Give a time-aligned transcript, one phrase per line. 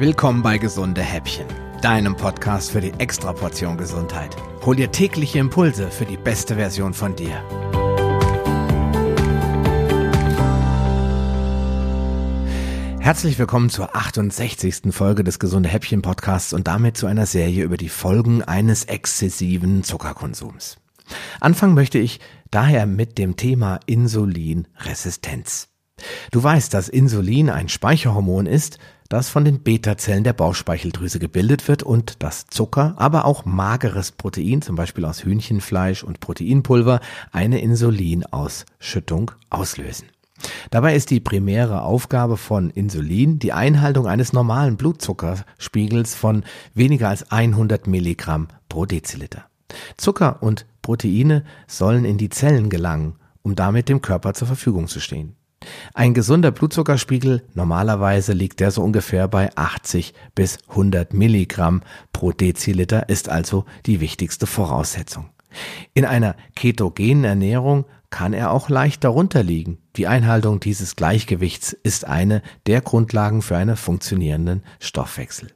[0.00, 1.48] Willkommen bei Gesunde Häppchen,
[1.82, 4.36] deinem Podcast für die Extraportion Gesundheit.
[4.64, 7.42] Hol dir tägliche Impulse für die beste Version von dir.
[13.00, 14.94] Herzlich willkommen zur 68.
[14.94, 19.82] Folge des Gesunde Häppchen Podcasts und damit zu einer Serie über die Folgen eines exzessiven
[19.82, 20.76] Zuckerkonsums.
[21.40, 22.20] Anfangen möchte ich
[22.52, 25.70] daher mit dem Thema Insulinresistenz.
[26.30, 28.78] Du weißt, dass Insulin ein Speicherhormon ist,
[29.08, 34.60] das von den Beta-Zellen der Bauchspeicheldrüse gebildet wird und das Zucker, aber auch mageres Protein,
[34.60, 37.00] zum Beispiel aus Hühnchenfleisch und Proteinpulver,
[37.32, 40.08] eine Insulinausschüttung auslösen.
[40.70, 47.30] Dabei ist die primäre Aufgabe von Insulin die Einhaltung eines normalen Blutzuckerspiegels von weniger als
[47.32, 49.46] 100 Milligramm pro Deziliter.
[49.96, 55.00] Zucker und Proteine sollen in die Zellen gelangen, um damit dem Körper zur Verfügung zu
[55.00, 55.37] stehen.
[55.94, 63.08] Ein gesunder Blutzuckerspiegel, normalerweise liegt der so ungefähr bei 80 bis 100 Milligramm pro Deziliter,
[63.08, 65.26] ist also die wichtigste Voraussetzung.
[65.94, 69.78] In einer ketogenen Ernährung kann er auch leicht darunter liegen.
[69.96, 75.48] Die Einhaltung dieses Gleichgewichts ist eine der Grundlagen für einen funktionierenden Stoffwechsel.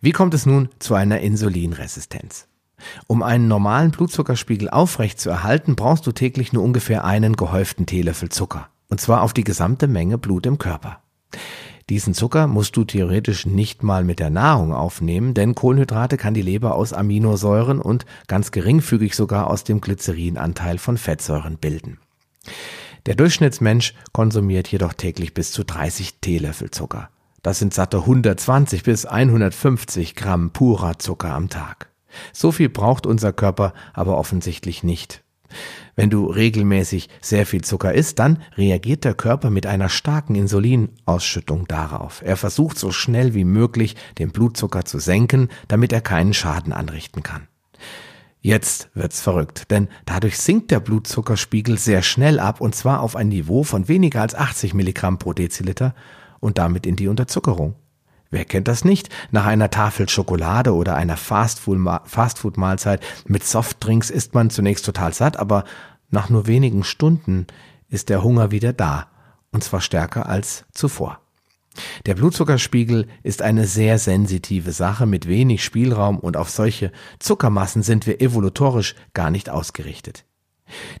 [0.00, 2.46] Wie kommt es nun zu einer Insulinresistenz?
[3.06, 8.28] Um einen normalen Blutzuckerspiegel aufrecht zu erhalten, brauchst du täglich nur ungefähr einen gehäuften Teelöffel
[8.28, 8.68] Zucker.
[8.88, 11.00] Und zwar auf die gesamte Menge Blut im Körper.
[11.88, 16.42] Diesen Zucker musst du theoretisch nicht mal mit der Nahrung aufnehmen, denn Kohlenhydrate kann die
[16.42, 21.98] Leber aus Aminosäuren und ganz geringfügig sogar aus dem Glycerinanteil von Fettsäuren bilden.
[23.06, 27.08] Der Durchschnittsmensch konsumiert jedoch täglich bis zu 30 Teelöffel Zucker.
[27.42, 31.88] Das sind satte 120 bis 150 Gramm purer Zucker am Tag.
[32.34, 35.22] So viel braucht unser Körper aber offensichtlich nicht.
[35.96, 41.66] Wenn du regelmäßig sehr viel Zucker isst, dann reagiert der Körper mit einer starken Insulinausschüttung
[41.66, 42.22] darauf.
[42.24, 47.22] Er versucht so schnell wie möglich den Blutzucker zu senken, damit er keinen Schaden anrichten
[47.22, 47.48] kann.
[48.40, 53.28] Jetzt wird's verrückt, denn dadurch sinkt der Blutzuckerspiegel sehr schnell ab und zwar auf ein
[53.28, 55.94] Niveau von weniger als 80 Milligramm pro Deziliter
[56.38, 57.74] und damit in die Unterzuckerung.
[58.30, 59.08] Wer kennt das nicht?
[59.30, 65.64] Nach einer Tafel Schokolade oder einer Fastfood-Mahlzeit mit Softdrinks ist man zunächst total satt, aber
[66.10, 67.46] nach nur wenigen Stunden
[67.88, 69.08] ist der Hunger wieder da,
[69.50, 71.20] und zwar stärker als zuvor.
[72.06, 78.06] Der Blutzuckerspiegel ist eine sehr sensitive Sache mit wenig Spielraum und auf solche Zuckermassen sind
[78.06, 80.24] wir evolutorisch gar nicht ausgerichtet.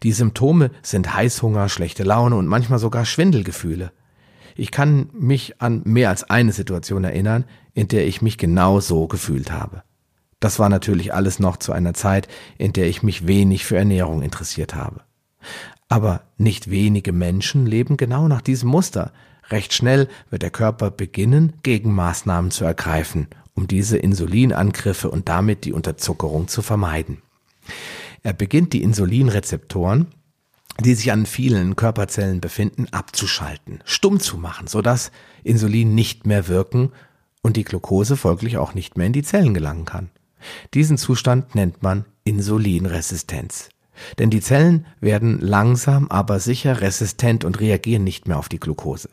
[0.02, 3.92] Die Symptome sind Heißhunger, schlechte Laune und manchmal sogar Schwindelgefühle.
[4.58, 9.06] Ich kann mich an mehr als eine Situation erinnern, in der ich mich genau so
[9.06, 9.84] gefühlt habe.
[10.40, 12.26] Das war natürlich alles noch zu einer Zeit,
[12.58, 15.02] in der ich mich wenig für Ernährung interessiert habe.
[15.88, 19.12] Aber nicht wenige Menschen leben genau nach diesem Muster.
[19.48, 25.72] Recht schnell wird der Körper beginnen, Gegenmaßnahmen zu ergreifen, um diese Insulinangriffe und damit die
[25.72, 27.22] Unterzuckerung zu vermeiden.
[28.24, 30.08] Er beginnt die Insulinrezeptoren,
[30.80, 35.10] die sich an vielen Körperzellen befinden, abzuschalten, stumm zu machen, sodass
[35.42, 36.92] Insulin nicht mehr wirken
[37.42, 40.10] und die Glucose folglich auch nicht mehr in die Zellen gelangen kann.
[40.74, 43.70] Diesen Zustand nennt man Insulinresistenz.
[44.18, 49.08] Denn die Zellen werden langsam, aber sicher resistent und reagieren nicht mehr auf die Glucose.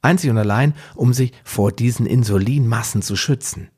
[0.00, 3.68] Einzig und allein, um sich vor diesen Insulinmassen zu schützen.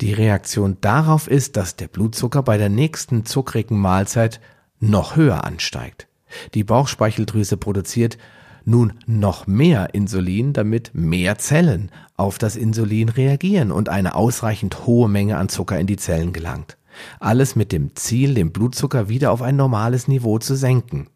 [0.00, 4.40] Die Reaktion darauf ist, dass der Blutzucker bei der nächsten zuckrigen Mahlzeit
[4.78, 6.08] noch höher ansteigt.
[6.54, 8.18] Die Bauchspeicheldrüse produziert
[8.64, 15.08] nun noch mehr Insulin, damit mehr Zellen auf das Insulin reagieren und eine ausreichend hohe
[15.08, 16.76] Menge an Zucker in die Zellen gelangt.
[17.18, 21.08] Alles mit dem Ziel, den Blutzucker wieder auf ein normales Niveau zu senken.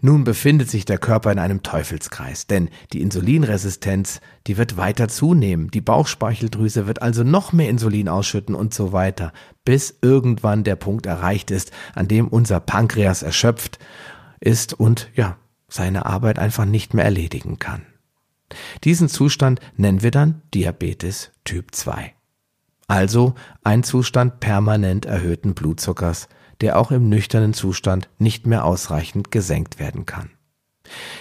[0.00, 5.70] Nun befindet sich der Körper in einem Teufelskreis, denn die Insulinresistenz, die wird weiter zunehmen,
[5.70, 9.32] die Bauchspeicheldrüse wird also noch mehr Insulin ausschütten und so weiter,
[9.64, 13.78] bis irgendwann der Punkt erreicht ist, an dem unser Pankreas erschöpft
[14.44, 15.36] ist und ja,
[15.68, 17.82] seine Arbeit einfach nicht mehr erledigen kann.
[18.84, 22.12] Diesen Zustand nennen wir dann Diabetes Typ 2.
[22.86, 26.28] Also ein Zustand permanent erhöhten Blutzuckers,
[26.60, 30.30] der auch im nüchternen Zustand nicht mehr ausreichend gesenkt werden kann.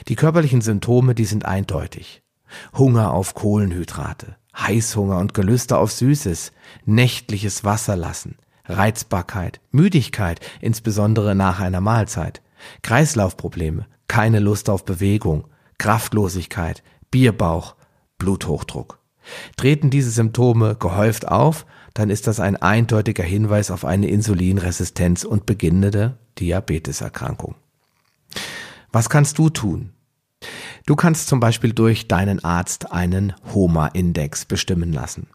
[0.09, 2.21] Die körperlichen Symptome, die sind eindeutig.
[2.77, 6.51] Hunger auf Kohlenhydrate, Heißhunger und Gelüste auf Süßes,
[6.85, 8.35] nächtliches Wasserlassen,
[8.65, 12.41] Reizbarkeit, Müdigkeit, insbesondere nach einer Mahlzeit,
[12.81, 17.75] Kreislaufprobleme, keine Lust auf Bewegung, Kraftlosigkeit, Bierbauch,
[18.17, 18.99] Bluthochdruck.
[19.57, 25.45] Treten diese Symptome gehäuft auf, dann ist das ein eindeutiger Hinweis auf eine Insulinresistenz und
[25.45, 27.55] beginnende Diabeteserkrankung.
[28.91, 29.91] Was kannst du tun?
[30.85, 35.27] Du kannst zum Beispiel durch deinen Arzt einen HOMA-Index bestimmen lassen.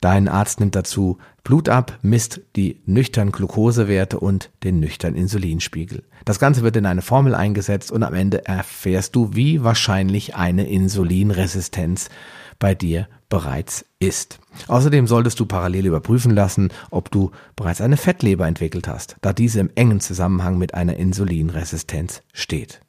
[0.00, 6.04] Dein Arzt nimmt dazu Blut ab, misst die nüchtern Glukosewerte und den nüchtern Insulinspiegel.
[6.24, 10.68] Das Ganze wird in eine Formel eingesetzt und am Ende erfährst du, wie wahrscheinlich eine
[10.68, 12.10] Insulinresistenz
[12.58, 14.38] bei dir bereits ist.
[14.68, 19.60] Außerdem solltest du parallel überprüfen lassen, ob du bereits eine Fettleber entwickelt hast, da diese
[19.60, 22.80] im engen Zusammenhang mit einer Insulinresistenz steht.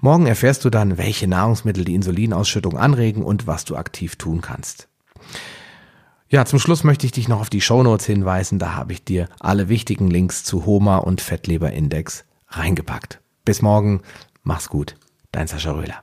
[0.00, 4.88] Morgen erfährst du dann, welche Nahrungsmittel die Insulinausschüttung anregen und was du aktiv tun kannst.
[6.30, 8.58] Ja, zum Schluss möchte ich dich noch auf die Shownotes hinweisen.
[8.58, 13.22] Da habe ich dir alle wichtigen Links zu Homa und Fettleberindex reingepackt.
[13.46, 14.02] Bis morgen.
[14.42, 14.96] Mach's gut.
[15.32, 16.02] Dein Sascha Röhler.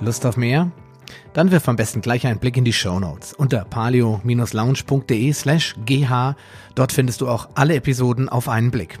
[0.00, 0.70] Lust auf mehr?
[1.34, 6.34] Dann wirf am besten gleich einen Blick in die Shownotes unter palio-lounge.de slash gh.
[6.74, 9.00] Dort findest du auch alle Episoden auf einen Blick.